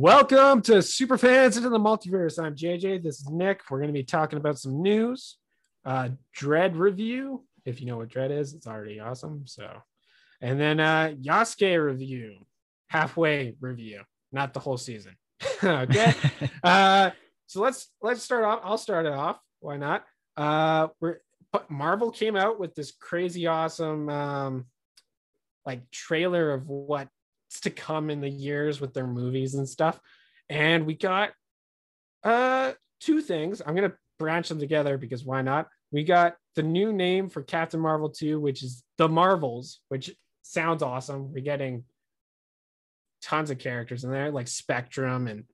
[0.00, 2.40] Welcome to Superfans into the Multiverse.
[2.40, 3.02] I'm JJ.
[3.02, 3.62] This is Nick.
[3.68, 5.38] We're going to be talking about some news,
[5.84, 7.44] uh, Dredd review.
[7.64, 9.42] If you know what Dredd is, it's already awesome.
[9.46, 9.68] So,
[10.40, 12.46] and then uh, Yasuke review,
[12.86, 15.16] halfway review, not the whole season.
[15.64, 16.14] okay.
[16.62, 17.10] uh,
[17.48, 18.60] so let's let's start off.
[18.62, 19.40] I'll start it off.
[19.58, 20.04] Why not?
[20.36, 21.16] Uh, we're
[21.68, 24.66] Marvel came out with this crazy awesome um,
[25.66, 27.10] like trailer of what's
[27.60, 29.98] to come in the years with their movies and stuff.
[30.48, 31.30] And we got
[32.24, 33.62] uh two things.
[33.64, 35.68] I'm gonna branch them together because why not?
[35.90, 40.10] We got the new name for Captain Marvel 2, which is the Marvels, which
[40.42, 41.32] sounds awesome.
[41.32, 41.84] We're getting
[43.22, 45.44] tons of characters in there, like Spectrum and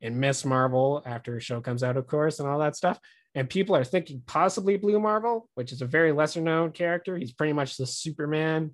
[0.00, 2.98] and Miss Marvel after a show comes out, of course, and all that stuff.
[3.34, 7.16] And people are thinking possibly Blue Marvel, which is a very lesser known character.
[7.16, 8.72] He's pretty much the Superman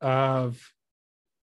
[0.00, 0.60] of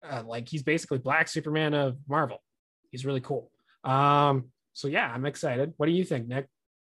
[0.03, 2.43] uh, like he's basically Black Superman of Marvel.
[2.91, 3.51] He's really cool.
[3.85, 5.75] Um, so yeah, I'm excited.
[5.77, 6.47] What do you think, Nick?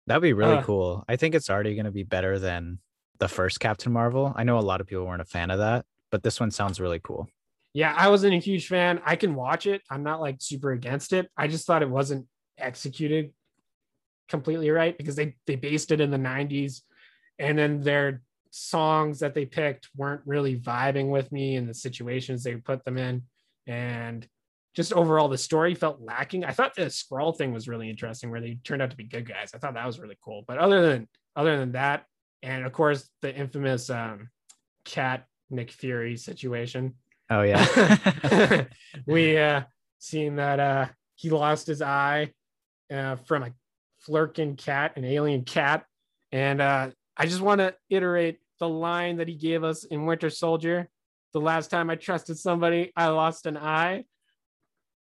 [0.06, 1.05] That'd be really uh, cool.
[1.08, 2.78] I think it's already going to be better than
[3.19, 4.33] the first Captain Marvel.
[4.36, 6.80] I know a lot of people weren't a fan of that, but this one sounds
[6.80, 7.28] really cool.
[7.72, 9.00] Yeah, I wasn't a huge fan.
[9.05, 9.83] I can watch it.
[9.91, 11.28] I'm not like super against it.
[11.36, 12.27] I just thought it wasn't
[12.58, 13.33] executed
[14.28, 16.80] completely right because they they based it in the 90s
[17.39, 18.22] and then their
[18.55, 22.96] songs that they picked weren't really vibing with me and the situations they put them
[22.96, 23.22] in.
[23.66, 24.27] And
[24.74, 26.44] just overall the story felt lacking.
[26.44, 29.28] I thought the Skrull thing was really interesting where they turned out to be good
[29.28, 29.50] guys.
[29.55, 30.44] I thought that was really cool.
[30.46, 32.05] But other than other than that
[32.42, 34.28] and of course the infamous um
[34.84, 36.94] cat nick fury situation.
[37.30, 38.66] Oh yeah.
[39.06, 39.62] We uh
[39.98, 42.33] seen that uh he lost his eye
[42.92, 43.50] uh from a
[44.06, 45.86] Flerken cat, an alien cat.
[46.33, 50.30] And uh, I just want to iterate the line that he gave us in Winter
[50.30, 50.88] Soldier.
[51.33, 54.05] The last time I trusted somebody, I lost an eye.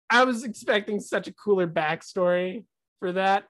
[0.09, 2.65] I was expecting such a cooler backstory
[3.01, 3.45] for that.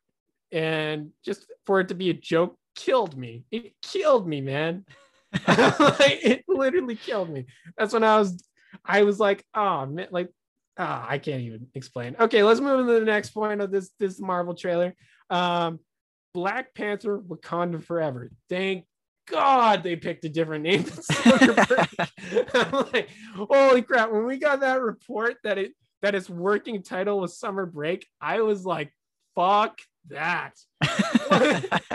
[0.50, 3.44] And just for it to be a joke killed me.
[3.50, 4.84] It killed me, man.
[5.32, 7.46] it literally killed me.
[7.76, 8.44] That's when I was,
[8.84, 10.28] I was like, oh man, like,
[10.78, 12.16] oh, I can't even explain.
[12.18, 14.94] Okay, let's move on to the next point of this this Marvel trailer.
[15.30, 15.80] Um,
[16.34, 18.30] Black Panther Wakanda Forever.
[18.48, 18.84] Thank
[19.26, 21.56] God they picked a different name than
[22.54, 24.12] I'm like, holy crap.
[24.12, 28.42] When we got that report that it that its working title was Summer Break, I
[28.42, 28.92] was like,
[29.34, 30.54] fuck that.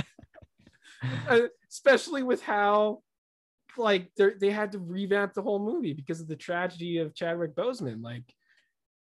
[1.29, 3.01] Uh, especially with how
[3.77, 8.03] like they had to revamp the whole movie because of the tragedy of Chadwick Boseman.
[8.03, 8.25] Like,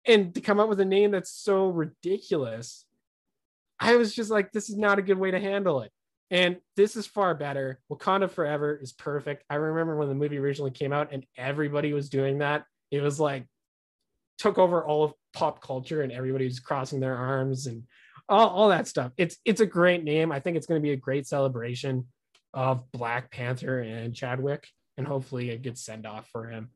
[0.05, 2.85] and to come up with a name that's so ridiculous
[3.79, 5.91] I was just like, this is not a good way to handle it.
[6.29, 7.79] And this is far better.
[7.91, 9.43] Wakanda Forever is perfect.
[9.49, 12.65] I remember when the movie originally came out and everybody was doing that.
[12.91, 13.45] It was like
[14.37, 17.83] took over all of pop culture and everybody was crossing their arms and
[18.27, 19.13] all, all that stuff.
[19.17, 20.31] It's it's a great name.
[20.31, 22.07] I think it's going to be a great celebration
[22.53, 24.67] of Black Panther and Chadwick,
[24.97, 26.69] and hopefully a good send off for him.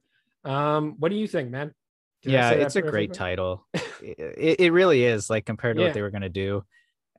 [0.45, 1.73] Um, what do you think, man?
[2.23, 3.65] Did yeah, it's a great title.
[3.73, 5.87] it, it really is like compared to yeah.
[5.89, 6.63] what they were going to do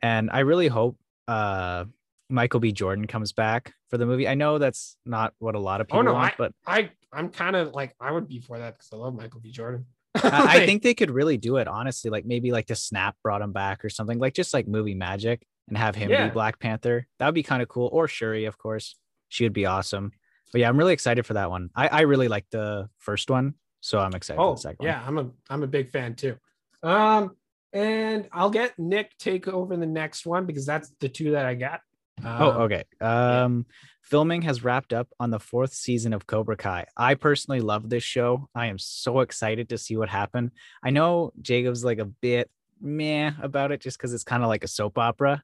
[0.03, 1.85] and I really hope uh,
[2.33, 2.73] Michael B.
[2.73, 4.27] Jordan comes back for the movie.
[4.27, 6.91] I know that's not what a lot of people oh, no, want, I, but I
[7.13, 9.51] I'm kind of like I would be for that because I love Michael B.
[9.51, 9.87] Jordan.
[10.15, 12.11] I, I think they could really do it honestly.
[12.11, 15.47] Like maybe like the Snap brought him back or something, like just like movie magic
[15.69, 16.29] and have him yeah.
[16.29, 17.07] be Black Panther.
[17.19, 17.89] That would be kind of cool.
[17.93, 18.97] Or Shuri, of course,
[19.29, 20.13] she would be awesome.
[20.53, 21.71] But yeah, I'm really excited for that one.
[21.75, 24.87] I I really like the first one, so I'm excited oh, for the second.
[24.87, 25.09] Yeah, one.
[25.09, 26.37] I'm a I'm a big fan too.
[26.83, 27.37] Um,
[27.73, 31.55] and I'll get Nick take over the next one because that's the two that I
[31.55, 31.81] got.
[32.25, 32.85] Oh, um, okay.
[33.01, 33.75] Um, yeah.
[34.03, 36.87] filming has wrapped up on the fourth season of Cobra Kai.
[36.97, 38.49] I personally love this show.
[38.55, 40.51] I am so excited to see what happened.
[40.83, 42.51] I know Jacob's like a bit
[42.81, 45.43] meh about it just because it's kind of like a soap opera,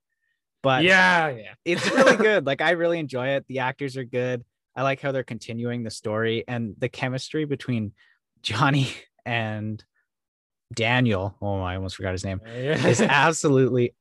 [0.62, 2.46] but yeah, yeah, it's really good.
[2.46, 3.44] Like I really enjoy it.
[3.48, 4.44] The actors are good.
[4.74, 7.92] I like how they're continuing the story and the chemistry between
[8.42, 8.88] Johnny
[9.26, 9.82] and
[10.74, 12.86] Daniel, oh, I almost forgot his name, Yeah.
[12.86, 13.94] is absolutely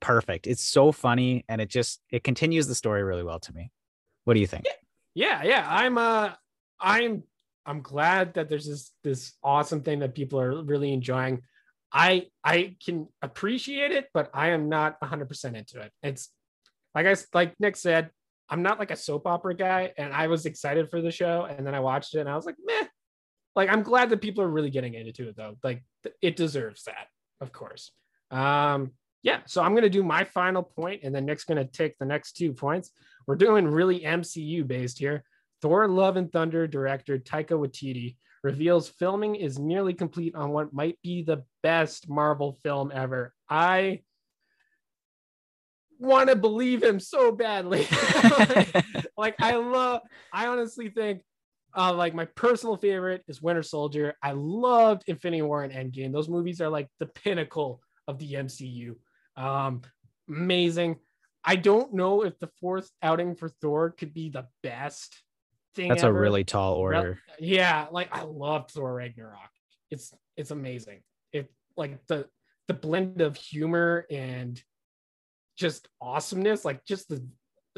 [0.00, 0.46] perfect.
[0.46, 3.70] It's so funny and it just it continues the story really well to me.
[4.24, 4.66] What do you think?
[5.14, 5.66] Yeah, yeah.
[5.68, 6.32] I'm uh
[6.80, 7.22] I'm
[7.66, 11.42] I'm glad that there's this this awesome thing that people are really enjoying.
[11.92, 15.92] I I can appreciate it, but I am not 100% into it.
[16.02, 16.30] It's
[16.94, 18.10] like I like Nick said,
[18.48, 21.66] I'm not like a soap opera guy, and I was excited for the show, and
[21.66, 22.86] then I watched it, and I was like, meh,
[23.54, 25.56] like I'm glad that people are really getting into it though.
[25.62, 25.82] Like
[26.22, 27.08] it deserves that,
[27.40, 27.90] of course.
[28.30, 28.92] Um,
[29.22, 32.32] yeah, so I'm gonna do my final point, and then Nick's gonna take the next
[32.32, 32.90] two points.
[33.26, 35.24] We're doing really MCU based here.
[35.60, 40.98] Thor: Love and Thunder director Taika Waititi reveals filming is nearly complete on what might
[41.02, 43.34] be the best Marvel film ever.
[43.48, 44.02] I
[45.98, 47.86] want to believe him so badly.
[48.38, 48.86] like,
[49.16, 51.22] like, I love, I honestly think
[51.76, 54.14] uh, like my personal favorite is Winter Soldier.
[54.22, 56.12] I loved Infinity War and Endgame.
[56.12, 58.94] Those movies are like the pinnacle of the MCU.
[59.38, 59.82] Um,
[60.28, 60.96] amazing.
[61.44, 65.22] I don't know if the fourth outing for Thor could be the best
[65.74, 65.88] thing.
[65.88, 66.16] That's ever.
[66.16, 67.20] a really tall order.
[67.38, 69.50] Yeah, like I love Thor Ragnarok.
[69.90, 71.00] It's it's amazing.
[71.32, 72.26] It like the
[72.66, 74.62] the blend of humor and
[75.56, 77.26] just awesomeness, like just the,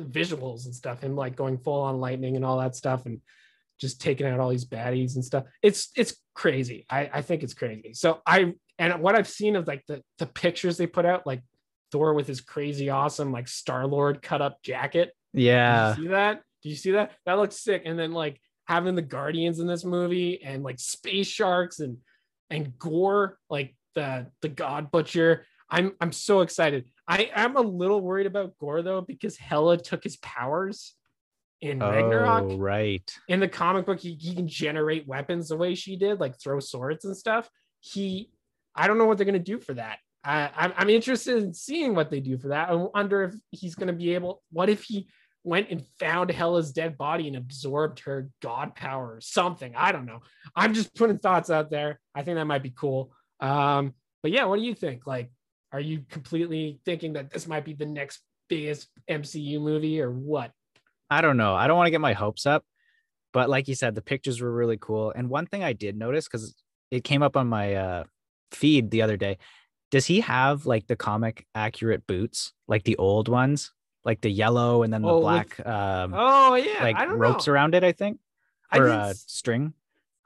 [0.00, 3.20] visuals and stuff, and like going full on lightning and all that stuff, and
[3.78, 5.44] just taking out all these baddies and stuff.
[5.62, 6.86] It's it's crazy.
[6.88, 7.92] I I think it's crazy.
[7.92, 11.42] So I and what I've seen of like the the pictures they put out, like
[11.92, 15.12] Thor with his crazy awesome like Star Lord cut up jacket.
[15.32, 15.94] Yeah.
[15.96, 16.42] See that?
[16.62, 17.12] Do you see that?
[17.26, 17.82] That looks sick.
[17.84, 21.98] And then like having the Guardians in this movie and like space sharks and
[22.50, 25.46] and Gorr, like the the God Butcher.
[25.70, 26.86] I'm I'm so excited.
[27.06, 30.94] I am a little worried about Gorr though because Hela took his powers
[31.60, 32.44] in Ragnarok.
[32.44, 33.16] Oh, right.
[33.28, 36.60] In the comic book, he, he can generate weapons the way she did, like throw
[36.60, 37.48] swords and stuff.
[37.80, 38.30] He,
[38.74, 39.98] I don't know what they're gonna do for that.
[40.24, 42.68] I, I'm, I'm interested in seeing what they do for that.
[42.68, 44.42] I wonder if he's gonna be able.
[44.50, 45.08] What if he
[45.42, 49.74] went and found Hela's dead body and absorbed her god power or something?
[49.76, 50.20] I don't know.
[50.54, 52.00] I'm just putting thoughts out there.
[52.14, 53.12] I think that might be cool.
[53.40, 55.06] Um, but yeah, what do you think?
[55.06, 55.30] Like,
[55.72, 60.52] are you completely thinking that this might be the next biggest MCU movie or what?
[61.08, 61.54] I don't know.
[61.54, 62.64] I don't want to get my hopes up,
[63.32, 65.12] but like you said, the pictures were really cool.
[65.14, 66.54] And one thing I did notice because
[66.90, 68.04] it came up on my uh,
[68.52, 69.38] feed the other day.
[69.90, 73.72] Does he have like the comic accurate boots, like the old ones,
[74.04, 77.46] like the yellow and then the Oh, with- black, um, Oh yeah, like I ropes
[77.46, 77.52] know.
[77.52, 77.82] around it?
[77.84, 78.18] I think,
[78.70, 79.74] I or didn't uh, string.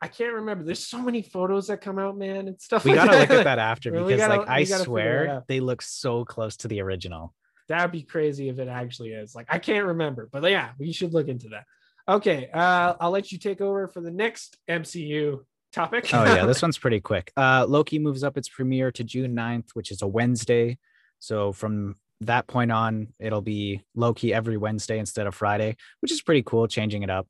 [0.02, 0.64] I can't remember.
[0.64, 2.84] There's so many photos that come out, man, and stuff.
[2.84, 3.38] We like gotta look that.
[3.38, 6.24] at that after because, gotta- like, I we gotta figure it swear they look so
[6.26, 7.34] close to the original.
[7.68, 9.34] That'd be crazy if it actually is.
[9.34, 11.64] Like I can't remember, but yeah, we should look into that.
[12.06, 15.40] Okay, uh, I'll let you take over for the next MCU
[15.74, 16.12] topic.
[16.14, 17.32] Oh yeah, this one's pretty quick.
[17.36, 20.78] Uh, Loki moves up its premiere to June 9th, which is a Wednesday.
[21.18, 26.22] So from that point on, it'll be Loki every Wednesday instead of Friday, which is
[26.22, 27.26] pretty cool, changing it up.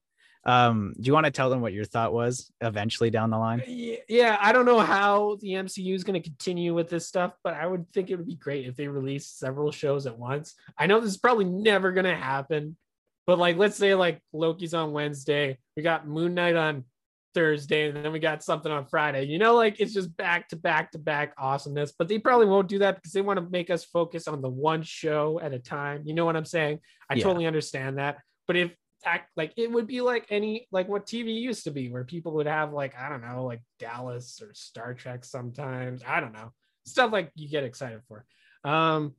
[0.46, 3.62] Um, do you want to tell them what your thought was eventually down the line?
[4.08, 7.55] Yeah, I don't know how the MCU is going to continue with this stuff, but
[7.55, 10.55] I would think it would be great if they released several shows at once.
[10.76, 12.76] I know this is probably never going to happen,
[13.26, 16.85] but like, let's say like Loki's on Wednesday, we got Moon Knight on
[17.34, 19.25] Thursday, and then we got something on Friday.
[19.25, 21.92] You know, like it's just back to back to back awesomeness.
[21.98, 24.48] But they probably won't do that because they want to make us focus on the
[24.48, 26.02] one show at a time.
[26.04, 26.81] You know what I'm saying?
[27.10, 27.25] I Yeah.
[27.25, 28.19] totally understand that.
[28.46, 28.75] But if
[29.06, 32.32] act like it would be like any like what TV used to be, where people
[32.34, 36.02] would have like I don't know, like Dallas or Star Trek sometimes.
[36.06, 36.52] I don't know
[36.87, 38.25] stuff like you get excited for.
[38.64, 39.14] Um,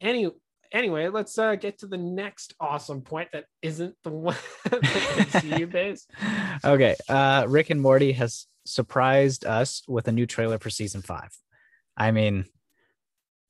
[0.00, 0.30] any
[0.76, 5.70] anyway, let's uh, get to the next awesome point that isn't the one the MCU
[5.70, 6.06] base.
[6.64, 11.30] okay, uh, Rick and Morty has surprised us with a new trailer for season five.
[11.96, 12.44] I mean,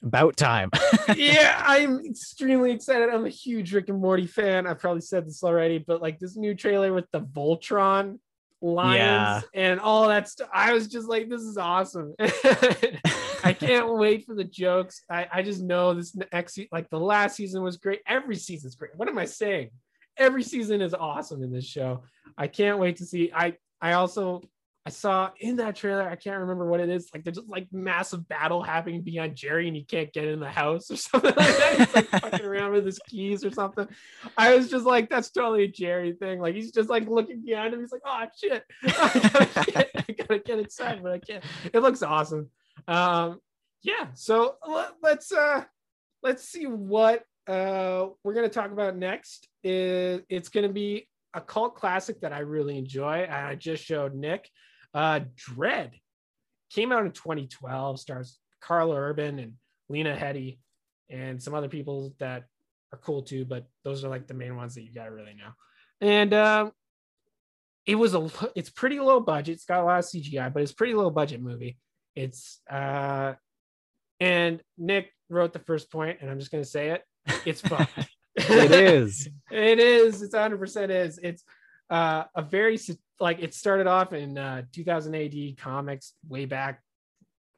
[0.02, 0.70] about time.
[1.16, 3.08] yeah, I'm extremely excited.
[3.08, 4.66] I'm a huge Rick and Morty fan.
[4.66, 8.18] I've probably said this already, but like this new trailer with the Voltron
[8.62, 9.40] lions Yeah.
[9.54, 10.48] and all that stuff.
[10.52, 12.14] I was just like, this is awesome.
[13.46, 15.02] I can't wait for the jokes.
[15.10, 18.00] I, I just know this next like the last season was great.
[18.06, 18.96] Every season's great.
[18.96, 19.70] What am I saying?
[20.16, 22.02] Every season is awesome in this show.
[22.36, 23.30] I can't wait to see.
[23.34, 24.42] I I also
[24.86, 27.10] I saw in that trailer, I can't remember what it is.
[27.12, 30.48] Like there's just like massive battle happening behind Jerry and he can't get in the
[30.48, 31.74] house or something like that.
[31.78, 33.88] He's like fucking around with his keys or something.
[34.38, 36.38] I was just like, that's totally a Jerry thing.
[36.38, 37.80] Like he's just like looking behind him.
[37.80, 38.62] He's like, oh shit.
[38.84, 41.42] I gotta get, I gotta get excited, but I can't.
[41.72, 42.48] It looks awesome.
[42.88, 43.40] Um,
[43.82, 45.64] yeah, so let, let's uh
[46.22, 49.48] let's see what uh we're gonna talk about next.
[49.62, 53.22] Is it's gonna be a cult classic that I really enjoy.
[53.24, 54.48] And I just showed Nick.
[54.94, 55.92] Uh Dredd
[56.70, 59.52] came out in 2012, stars Karl Urban and
[59.88, 60.58] Lena Headey
[61.08, 62.44] and some other people that
[62.92, 65.52] are cool too, but those are like the main ones that you gotta really know.
[66.00, 66.72] And um
[67.86, 69.54] it was a it's pretty low budget.
[69.54, 71.78] It's got a lot of CGI, but it's pretty low budget movie.
[72.16, 73.34] It's uh
[74.18, 77.04] and Nick wrote the first point, and I'm just gonna say it.
[77.44, 77.86] It's fun.
[78.36, 79.28] it is.
[79.50, 80.22] it is.
[80.22, 81.18] It's 100 percent is.
[81.22, 81.44] It's
[81.90, 82.78] uh, a very
[83.20, 86.82] like it started off in uh, 2000 AD comics way back.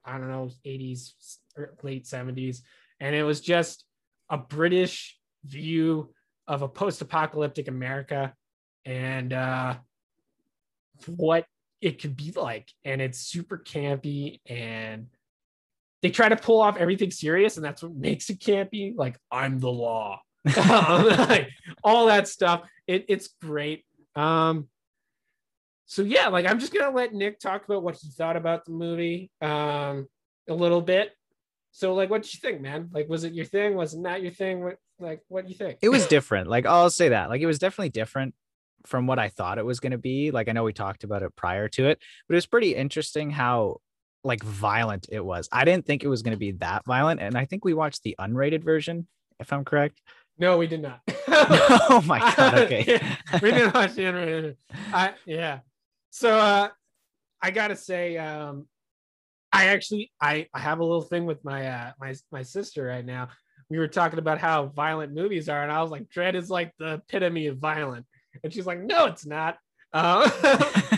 [0.04, 1.12] I don't know 80s
[1.56, 2.62] or late 70s,
[3.00, 3.84] and it was just
[4.30, 6.12] a British view
[6.46, 8.34] of a post-apocalyptic America
[8.84, 9.76] and uh,
[11.06, 11.46] what
[11.80, 15.06] it could be like, and it's super campy and
[16.02, 18.94] they try to pull off everything serious, and that's what makes it campy.
[18.96, 20.20] Like, I'm the law.
[20.56, 21.48] like,
[21.82, 22.62] all that stuff.
[22.86, 23.84] It, it's great.
[24.14, 24.68] Um,
[25.88, 28.72] so yeah, like I'm just gonna let Nick talk about what he thought about the
[28.72, 30.06] movie um
[30.46, 31.12] a little bit.
[31.72, 32.90] So like what did you think, man?
[32.92, 33.74] Like was it your thing?
[33.74, 34.62] Was it not your thing?
[34.62, 35.78] What like what do you think?
[35.80, 36.48] It was different.
[36.48, 37.30] Like I'll say that.
[37.30, 38.34] Like it was definitely different
[38.88, 40.30] from what I thought it was going to be.
[40.30, 43.30] Like I know we talked about it prior to it, but it was pretty interesting
[43.30, 43.80] how
[44.24, 45.48] like violent it was.
[45.52, 48.02] I didn't think it was going to be that violent, and I think we watched
[48.02, 49.06] the unrated version,
[49.38, 50.00] if I'm correct.
[50.38, 51.00] No, we did not.
[51.28, 52.58] oh my god.
[52.58, 52.84] Okay.
[52.86, 54.56] yeah, we didn't watch the unrated.
[54.92, 55.60] I yeah.
[56.10, 56.68] So uh
[57.42, 58.66] I gotta say, um
[59.52, 63.04] I actually I, I have a little thing with my uh my my sister right
[63.04, 63.28] now.
[63.70, 66.72] We were talking about how violent movies are, and I was like, Dredd is like
[66.78, 68.06] the epitome of violent.
[68.42, 69.58] And she's like, No, it's not.
[69.92, 70.28] Uh,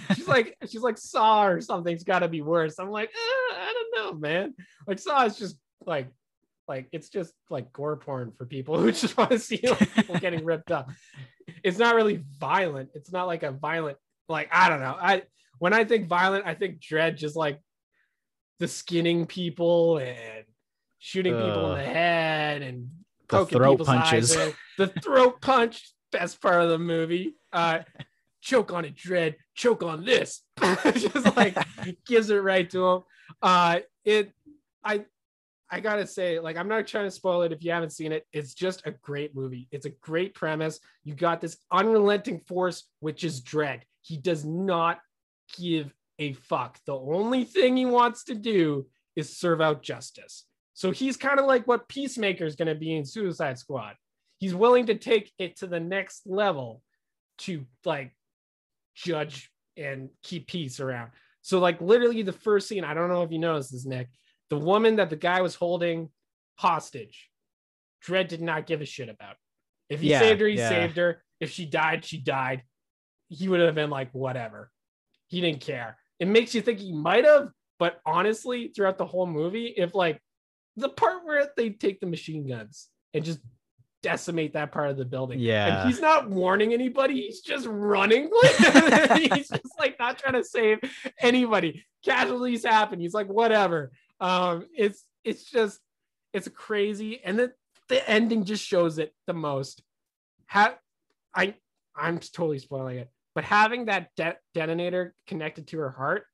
[0.14, 2.78] she's like, she's like Saw or something's got to be worse.
[2.78, 4.54] I'm like, eh, I don't know, man.
[4.86, 5.56] Like Saw is just
[5.86, 6.08] like,
[6.70, 10.18] like it's just like gore porn for people who just want to see like, people
[10.20, 10.90] getting ripped up.
[11.64, 12.90] It's not really violent.
[12.94, 14.96] It's not like a violent, like I don't know.
[14.98, 15.22] I
[15.58, 17.60] when I think violent, I think Dredd just like
[18.60, 20.44] the skinning people and
[20.98, 22.90] shooting uh, people in the head and
[23.28, 24.36] poking the throat punches.
[24.78, 27.36] the throat punch, best part of the movie.
[27.52, 27.80] Uh,
[28.40, 29.36] choke on it, Dredd.
[29.54, 30.42] Choke on this.
[30.94, 31.56] just like
[32.06, 33.02] gives it right to him.
[33.42, 34.32] Uh, it,
[34.84, 35.04] I,
[35.70, 38.26] I gotta say, like, I'm not trying to spoil it if you haven't seen it.
[38.32, 39.68] It's just a great movie.
[39.70, 40.80] It's a great premise.
[41.04, 43.80] You got this unrelenting force, which is Dredd.
[44.02, 44.98] He does not
[45.56, 46.78] give a fuck.
[46.86, 48.86] The only thing he wants to do
[49.16, 50.44] is serve out justice.
[50.74, 53.94] So he's kind of like what Peacemaker is going to be in Suicide Squad.
[54.40, 56.82] He's willing to take it to the next level
[57.38, 58.12] to like
[58.94, 61.10] judge and keep peace around.
[61.42, 64.08] So, like, literally, the first scene, I don't know if you noticed this, Nick,
[64.48, 66.10] the woman that the guy was holding
[66.56, 67.30] hostage,
[68.04, 69.36] Dredd did not give a shit about.
[69.88, 70.68] If he yeah, saved her, he yeah.
[70.68, 71.22] saved her.
[71.38, 72.62] If she died, she died.
[73.28, 74.70] He would have been like, whatever.
[75.28, 75.96] He didn't care.
[76.18, 80.20] It makes you think he might have, but honestly, throughout the whole movie, if like
[80.76, 83.38] the part where they take the machine guns and just
[84.02, 85.38] decimate that part of the building.
[85.38, 85.80] Yeah.
[85.82, 87.22] And he's not warning anybody.
[87.22, 88.30] He's just running.
[89.16, 90.78] he's just like not trying to save
[91.18, 91.84] anybody.
[92.04, 93.00] Casualties happen.
[93.00, 93.92] He's like, whatever.
[94.20, 95.80] Um, it's it's just
[96.32, 97.20] it's crazy.
[97.22, 97.52] And then
[97.88, 99.82] the ending just shows it the most.
[100.46, 100.76] Have
[101.34, 101.54] I
[101.94, 106.24] I'm totally spoiling it, but having that de- detonator connected to her heart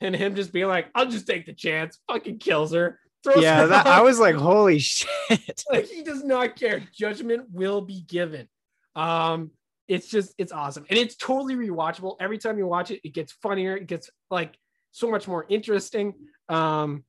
[0.00, 2.98] and him just being like, I'll just take the chance, fucking kills her
[3.36, 5.64] yeah, that, I was like, holy shit.
[5.70, 6.82] like he does not care.
[6.92, 8.48] Judgment will be given.
[8.94, 9.50] Um,
[9.88, 10.84] it's just it's awesome.
[10.90, 12.16] And it's totally rewatchable.
[12.20, 14.56] Every time you watch it, it gets funnier, it gets like
[14.90, 16.14] so much more interesting.
[16.48, 17.04] Um,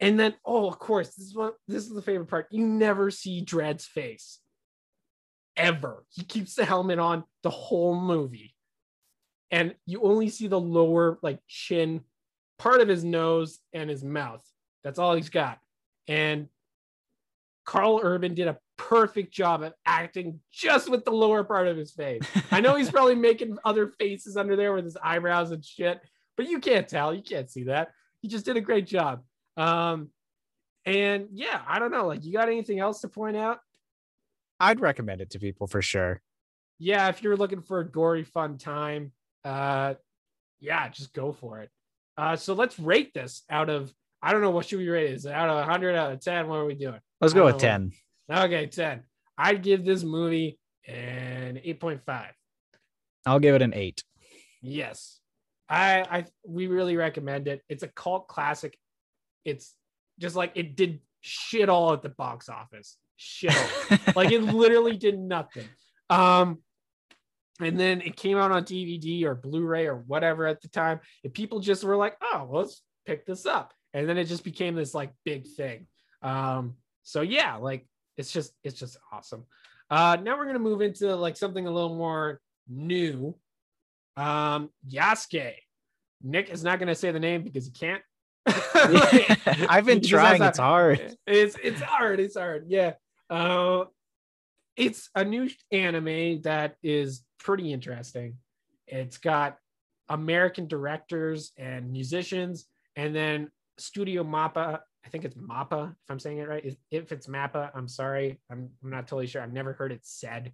[0.00, 2.46] and then oh, of course, this is what this is the favorite part.
[2.50, 4.40] You never see Dredd's face.
[5.56, 6.04] Ever.
[6.10, 8.54] He keeps the helmet on the whole movie.
[9.50, 12.02] And you only see the lower like chin
[12.58, 14.42] part of his nose and his mouth
[14.86, 15.58] that's all he's got.
[16.06, 16.46] And
[17.64, 21.90] Karl Urban did a perfect job of acting just with the lower part of his
[21.90, 22.22] face.
[22.52, 26.00] I know he's probably making other faces under there with his eyebrows and shit,
[26.36, 27.12] but you can't tell.
[27.12, 27.90] You can't see that.
[28.22, 29.24] He just did a great job.
[29.56, 30.10] Um,
[30.84, 32.06] and yeah, I don't know.
[32.06, 33.58] Like, you got anything else to point out?
[34.60, 36.22] I'd recommend it to people for sure.
[36.78, 39.10] Yeah, if you're looking for a gory, fun time,
[39.44, 39.94] uh,
[40.60, 41.70] yeah, just go for it.
[42.16, 43.92] Uh, so let's rate this out of
[44.26, 45.24] I don't know what should we rate it.
[45.26, 46.48] Out of 100 out of 10?
[46.48, 46.98] What are we doing?
[47.20, 47.92] Let's go with 10.
[48.28, 49.04] Okay, 10.
[49.38, 52.26] I'd give this movie an 8.5.
[53.24, 54.02] I'll give it an 8.
[54.62, 55.20] Yes.
[55.68, 57.62] I I we really recommend it.
[57.68, 58.76] It's a cult classic.
[59.44, 59.72] It's
[60.18, 62.96] just like it did shit all at the box office.
[63.14, 63.54] Shit.
[64.16, 65.68] like it literally did nothing.
[66.10, 66.58] Um
[67.60, 70.98] and then it came out on DVD or Blu-ray or whatever at the time.
[71.22, 74.44] And people just were like, oh, well, let's pick this up and then it just
[74.44, 75.86] became this like big thing.
[76.22, 77.86] Um so yeah like
[78.18, 79.44] it's just it's just awesome.
[79.90, 83.34] Uh now we're gonna move into like something a little more new.
[84.16, 85.54] Um yasuke.
[86.22, 88.02] Nick is not gonna say the name because he can't.
[89.68, 90.42] I've been trying.
[90.42, 91.16] it's hard.
[91.26, 92.66] It's it's hard it's hard.
[92.68, 92.92] Yeah.
[93.30, 93.84] Uh
[94.76, 98.36] it's a new anime that is pretty interesting.
[98.86, 99.56] It's got
[100.08, 104.80] american directors and musicians and then Studio Mappa.
[105.04, 106.76] I think it's Mappa, if I'm saying it right.
[106.90, 108.40] If it's Mappa, I'm sorry.
[108.50, 109.42] I'm, I'm not totally sure.
[109.42, 110.52] I've never heard it said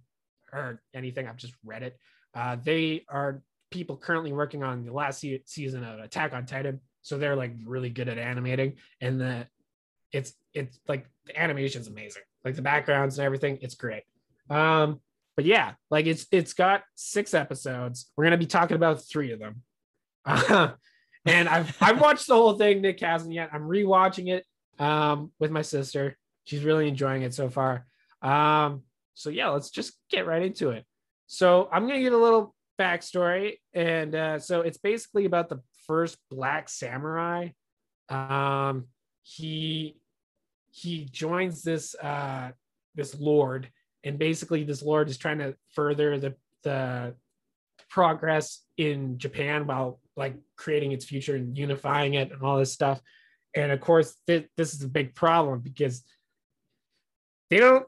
[0.51, 1.27] or anything.
[1.27, 1.97] I've just read it.
[2.35, 6.79] Uh, they are people currently working on the last se- season of Attack on Titan,
[7.01, 9.47] so they're like really good at animating, and the
[10.11, 14.03] it's it's like the animation's amazing, like the backgrounds and everything, it's great.
[14.49, 15.01] Um,
[15.35, 18.11] but yeah, like it's it's got six episodes.
[18.15, 19.63] We're gonna be talking about three of them.
[21.25, 22.81] and I've I've watched the whole thing.
[22.81, 23.49] Nick hasn't yet.
[23.53, 24.45] I'm rewatching it
[24.79, 26.17] um, with my sister.
[26.45, 27.85] She's really enjoying it so far.
[28.21, 30.85] Um, so yeah, let's just get right into it.
[31.27, 36.17] So I'm gonna get a little backstory, and uh, so it's basically about the first
[36.29, 37.49] black samurai.
[38.09, 38.85] Um,
[39.21, 39.97] he
[40.71, 42.51] he joins this uh,
[42.95, 43.69] this lord,
[44.03, 47.15] and basically this lord is trying to further the the
[47.89, 53.01] progress in Japan while like creating its future and unifying it and all this stuff.
[53.55, 56.03] And of course, th- this is a big problem because
[57.49, 57.85] they don't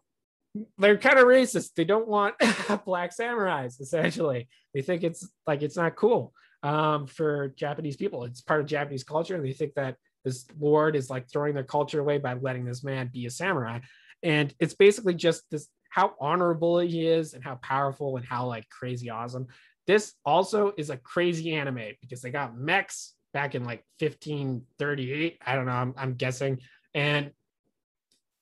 [0.78, 1.72] they're kind of racist.
[1.76, 2.36] They don't want
[2.86, 3.82] black samurais.
[3.82, 8.24] Essentially, they think it's like it's not cool um, for Japanese people.
[8.24, 11.64] It's part of Japanese culture, and they think that this lord is like throwing their
[11.64, 13.80] culture away by letting this man be a samurai.
[14.24, 18.68] And it's basically just this how honorable he is and how powerful and how like
[18.70, 19.48] crazy awesome.
[19.88, 25.40] This also is a crazy anime because they got mechs back in like 1538.
[25.46, 25.72] I don't know.
[25.72, 26.60] I'm, I'm guessing.
[26.94, 27.32] And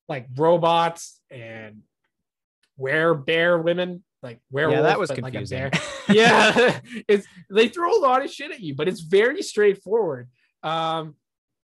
[0.08, 1.82] like robots and
[2.78, 5.70] were bear women like werewolf, yeah, that was like confusing.
[5.70, 5.72] bear.
[6.10, 10.30] yeah, it's they throw a lot of shit at you, but it's very straightforward.
[10.64, 11.16] Um,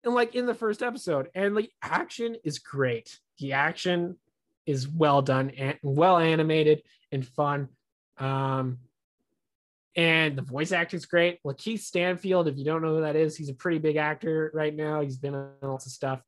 [0.04, 3.18] and like in the first episode, and the action is great.
[3.38, 4.18] The action
[4.66, 7.68] is well done and well animated and fun.
[8.18, 8.78] Um,
[9.96, 11.38] and the voice acting is great.
[11.44, 14.75] Lakeith Stanfield, if you don't know who that is, he's a pretty big actor right
[14.75, 15.00] now.
[15.00, 16.20] He's been in lots of stuff.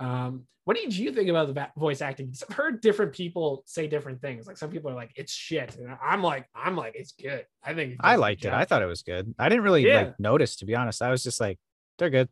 [0.00, 2.32] Um, what did you think about the voice acting?
[2.48, 4.46] I've heard different people say different things.
[4.46, 7.72] Like some people are like, "It's shit," and I'm like, "I'm like, it's good." I
[7.74, 8.52] think I does a good liked it.
[8.52, 9.34] I thought it was good.
[9.38, 9.96] I didn't really Yeah.
[9.98, 11.00] like notice to be honest.
[11.00, 11.58] I was just like,
[11.98, 12.28] they're good.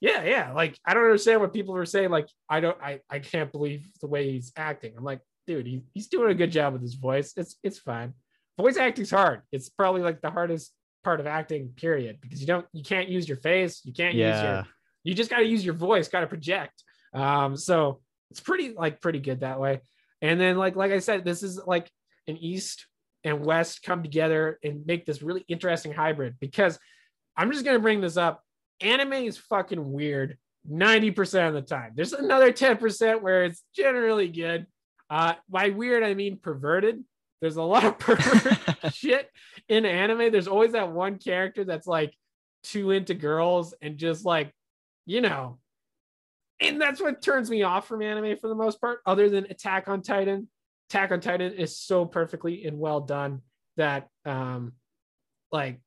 [0.00, 0.52] yeah, yeah.
[0.54, 2.08] Like I don't understand what people were saying.
[2.10, 4.94] Like I don't, I, I can't believe the way he's acting.
[4.96, 7.34] I'm like, dude, he, he's doing a good job with his voice.
[7.36, 8.14] It's it's fine.
[8.58, 9.42] Voice acting's hard.
[9.52, 11.70] It's probably like the hardest part of acting.
[11.76, 12.18] Period.
[12.20, 13.80] Because you don't, you can't use your face.
[13.84, 14.66] You can't use your
[15.04, 16.82] you just got to use your voice got to project
[17.14, 19.80] um so it's pretty like pretty good that way
[20.20, 21.88] and then like like i said this is like
[22.26, 22.86] an east
[23.22, 26.78] and west come together and make this really interesting hybrid because
[27.36, 28.42] i'm just going to bring this up
[28.80, 30.36] anime is fucking weird
[30.70, 34.66] 90% of the time there's another 10% where it's generally good
[35.10, 37.04] uh by weird i mean perverted
[37.40, 38.58] there's a lot of perverted
[38.92, 39.30] shit
[39.68, 40.32] in anime.
[40.32, 42.14] There's always that one character that's like
[42.62, 44.50] too into girls and just like
[45.04, 45.58] you know
[46.60, 49.88] and that's what turns me off from anime for the most part other than attack
[49.88, 50.48] on titan.
[50.90, 53.42] Attack on titan is so perfectly and well done
[53.76, 54.72] that um
[55.50, 55.80] like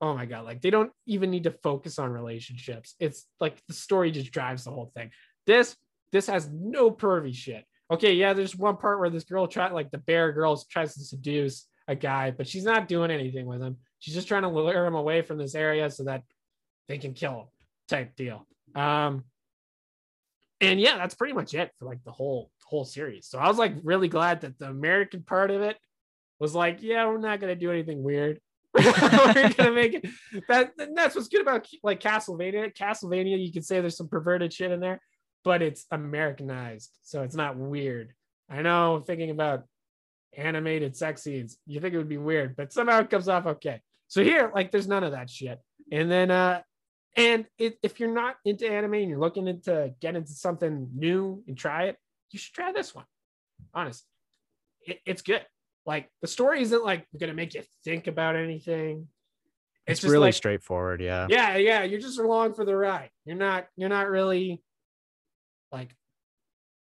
[0.00, 2.94] oh my god like they don't even need to focus on relationships.
[2.98, 5.10] It's like the story just drives the whole thing.
[5.46, 5.76] This
[6.12, 9.90] this has no pervy shit okay yeah there's one part where this girl try like
[9.90, 13.76] the bear girl tries to seduce a guy but she's not doing anything with him.
[13.98, 16.22] She's just trying to lure him away from this area so that
[16.88, 17.46] they can kill him
[17.88, 18.46] type deal.
[18.74, 19.24] Um
[20.60, 23.26] and yeah that's pretty much it for like the whole whole series.
[23.26, 25.76] So i was like really glad that the american part of it
[26.38, 28.40] was like yeah we're not to do anything weird.
[28.74, 30.08] We're gonna make it
[30.48, 32.74] that that's what's good about like castlevania.
[32.74, 34.98] Castlevania you could say there's some perverted shit in there
[35.44, 38.12] but it's americanized so it's not weird.
[38.48, 39.64] I know thinking about
[40.36, 43.80] animated sex scenes you think it would be weird but somehow it comes off okay.
[44.08, 45.60] So here like there's none of that shit.
[45.90, 46.62] And then uh
[47.16, 51.42] and it, if you're not into anime and you're looking into get into something new
[51.46, 51.96] and try it
[52.30, 53.04] you should try this one
[53.74, 54.06] honestly.
[54.86, 55.44] It, it's good.
[55.84, 59.08] Like the story isn't like gonna make you think about anything.
[59.86, 61.00] It's, just really like, straightforward.
[61.00, 61.26] Yeah.
[61.28, 63.10] yeah yeah you're just along for the ride.
[63.24, 64.62] You're not you're not really
[65.72, 65.94] like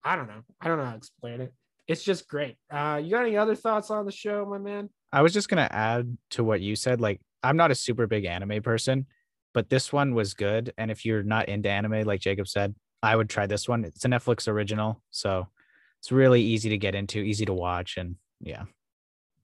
[0.04, 1.54] i don't know i don't know how to explain it
[1.88, 5.22] it's just great uh you got any other thoughts on the show my man I
[5.22, 7.00] was just gonna add to what you said.
[7.00, 9.06] Like, I'm not a super big anime person,
[9.54, 10.74] but this one was good.
[10.76, 13.86] And if you're not into anime, like Jacob said, I would try this one.
[13.86, 15.48] It's a Netflix original, so
[16.00, 18.64] it's really easy to get into, easy to watch, and yeah.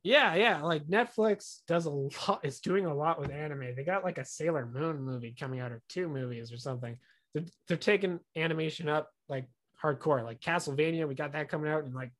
[0.03, 4.03] yeah yeah like netflix does a lot is doing a lot with anime they got
[4.03, 6.97] like a sailor moon movie coming out or two movies or something
[7.33, 9.47] they're, they're taking animation up like
[9.81, 12.11] hardcore like castlevania we got that coming out and like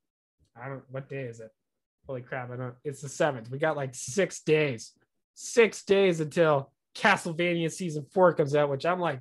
[0.62, 1.52] i don't what day is it
[2.08, 4.94] holy crap i don't it's the seventh we got like six days
[5.34, 9.20] six days until castlevania season four comes out which i'm like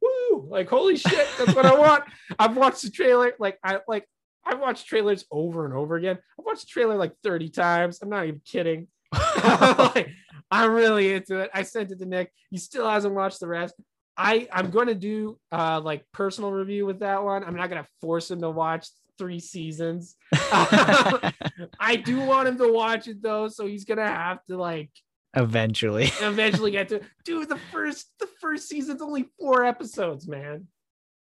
[0.00, 2.04] woo like holy shit that's what i want
[2.38, 4.06] i've watched the trailer like i like
[4.44, 6.18] I've watched trailers over and over again.
[6.38, 8.00] I've watched the trailer like 30 times.
[8.02, 8.88] I'm not even kidding.
[9.12, 10.10] like,
[10.50, 11.50] I'm really into it.
[11.54, 12.32] I sent it to Nick.
[12.50, 13.74] He still hasn't watched the rest.
[14.16, 17.44] I I'm going to do uh like personal review with that one.
[17.44, 20.16] I'm not going to force him to watch three seasons.
[20.32, 24.90] I do want him to watch it though, so he's going to have to like
[25.34, 26.04] Eventually.
[26.20, 30.66] eventually get to do the first the first season's only four episodes man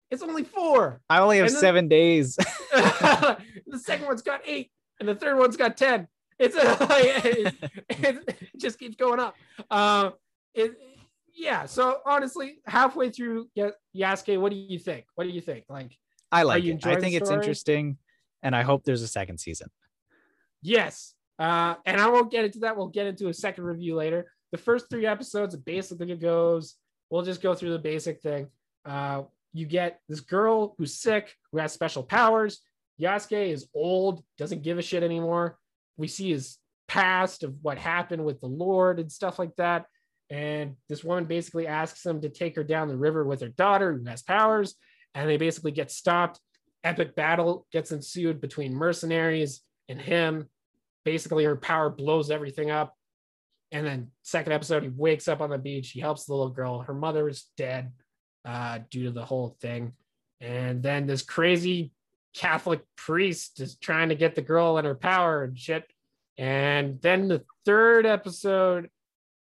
[0.09, 2.35] it's only four I only have then- seven days.
[2.35, 3.37] the
[3.81, 6.07] second one's got eight and the third one's got 10
[6.39, 7.55] it's it,
[7.89, 9.35] it just keeps going up
[9.69, 10.09] uh
[10.53, 10.73] it
[11.41, 15.65] yeah so honestly halfway through Ya- yasuke what do you think what do you think
[15.69, 15.97] like
[16.31, 16.85] I like it.
[16.85, 17.97] I think it's interesting,
[18.41, 19.69] and I hope there's a second season.
[20.61, 21.13] Yes.
[21.37, 22.77] Uh, and I won't get into that.
[22.77, 24.31] We'll get into a second review later.
[24.51, 26.75] The first three episodes, basically it goes,
[27.09, 28.47] we'll just go through the basic thing.
[28.85, 29.23] Uh,
[29.53, 32.61] you get this girl who's sick, who has special powers.
[33.01, 35.57] Yasuke is old, doesn't give a shit anymore.
[35.97, 39.85] We see his past of what happened with the Lord and stuff like that.
[40.31, 43.93] And this woman basically asks him to take her down the river with her daughter
[43.93, 44.75] who has powers.
[45.13, 46.39] And they basically get stopped.
[46.85, 50.47] Epic battle gets ensued between mercenaries and him.
[51.03, 52.95] Basically, her power blows everything up.
[53.73, 55.91] And then, second episode, he wakes up on the beach.
[55.91, 56.79] He helps the little girl.
[56.79, 57.91] Her mother is dead
[58.45, 59.93] uh, due to the whole thing.
[60.39, 61.91] And then this crazy
[62.33, 65.83] Catholic priest is trying to get the girl and her power and shit.
[66.37, 68.89] And then the third episode,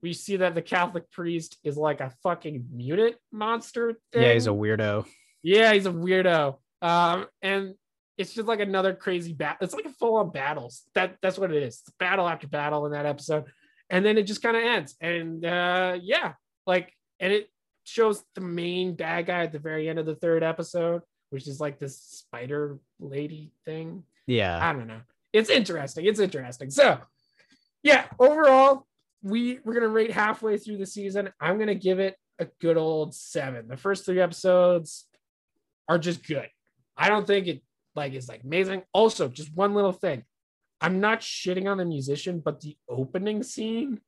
[0.01, 3.93] we see that the Catholic priest is like a fucking mutant monster.
[4.13, 4.23] Thing.
[4.23, 5.05] Yeah, he's a weirdo.
[5.43, 6.57] Yeah, he's a weirdo.
[6.81, 7.73] Um, and
[8.17, 9.57] it's just like another crazy battle.
[9.61, 10.83] It's like a full-on battles.
[10.95, 11.81] That that's what it is.
[11.81, 13.45] It's battle after battle in that episode.
[13.89, 14.95] And then it just kind of ends.
[14.99, 16.33] And uh yeah,
[16.65, 17.49] like and it
[17.83, 21.59] shows the main bad guy at the very end of the third episode, which is
[21.59, 24.03] like this spider lady thing.
[24.25, 24.59] Yeah.
[24.61, 25.01] I don't know.
[25.31, 26.05] It's interesting.
[26.05, 26.69] It's interesting.
[26.69, 26.99] So,
[27.83, 28.85] yeah, overall,
[29.27, 31.29] we we're gonna rate halfway through the season.
[31.39, 33.67] I'm gonna give it a good old seven.
[33.67, 35.05] The first three episodes
[35.87, 36.47] are just good.
[36.95, 37.61] I don't think it
[37.95, 38.83] like is like amazing.
[38.93, 40.23] Also, just one little thing.
[40.79, 43.99] I'm not shitting on the musician, but the opening scene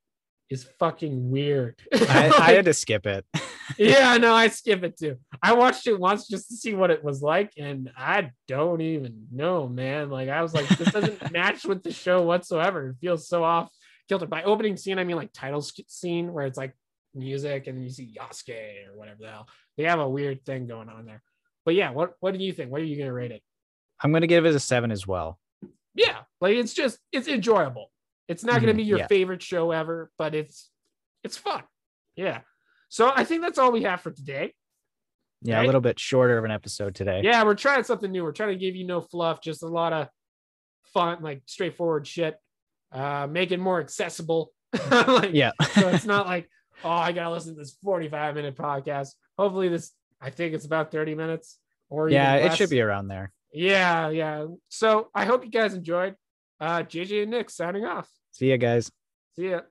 [0.49, 1.79] is fucking weird.
[1.93, 3.25] I, I had to skip it.
[3.77, 5.17] yeah, no, I skip it too.
[5.41, 9.27] I watched it once just to see what it was like, and I don't even
[9.31, 10.09] know, man.
[10.09, 12.89] Like I was like, this doesn't match with the show whatsoever.
[12.89, 13.71] It feels so off
[14.09, 14.25] kilter.
[14.25, 16.75] By opening scene, I mean like title scene where it's like
[17.15, 19.47] music and you see Yasuke or whatever the hell.
[19.77, 21.21] They have a weird thing going on there.
[21.65, 22.71] But yeah, what what do you think?
[22.71, 23.41] What are you gonna rate it?
[24.03, 25.39] I'm gonna give it a seven as well.
[25.95, 27.91] Yeah, like it's just it's enjoyable.
[28.27, 29.07] It's not gonna Mhm, be your yeah.
[29.07, 30.69] favorite show ever, but it's
[31.23, 31.63] it's fun.
[32.15, 32.41] Yeah.
[32.89, 34.53] So I think that's all we have for today.
[35.41, 35.63] Yeah, Right?
[35.63, 37.21] a little bit shorter of an episode today.
[37.23, 38.23] Yeah, we're trying something new.
[38.23, 40.07] We're trying to give you no fluff, just a lot of
[40.93, 42.35] fun, like straightforward shit.
[42.91, 44.51] Uh, make it more accessible.
[44.91, 45.51] like, Yeah.
[45.73, 46.49] so it's not like,
[46.83, 49.09] oh, I gotta listen to this 45 minute podcast.
[49.37, 53.31] Hopefully, this I think it's about 30 minutes or yeah, it should be around there.
[53.51, 54.45] Yeah, yeah.
[54.67, 56.15] So I hope you guys enjoyed.
[56.59, 58.07] Uh, JJ and Nick signing off.
[58.31, 58.91] See ya, guys.
[59.35, 59.61] See ya.